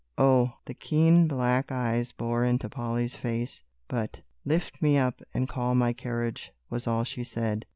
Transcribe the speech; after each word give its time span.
"Oh!" 0.17 0.53
the 0.65 0.73
keen 0.73 1.27
black 1.27 1.71
eyes 1.71 2.11
bored 2.11 2.47
into 2.47 2.67
Polly's 2.69 3.13
face; 3.13 3.61
but 3.87 4.21
"lift 4.45 4.81
me 4.81 4.97
up, 4.97 5.21
and 5.31 5.47
call 5.47 5.75
my 5.75 5.93
carriage," 5.93 6.51
was 6.71 6.87
all 6.87 7.03
she 7.03 7.23
said. 7.23 7.67